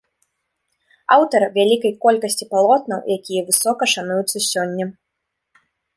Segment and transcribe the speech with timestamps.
[1.15, 4.85] Аўтар вялікай колькасці палотнаў, якія высока шануюцца сёння.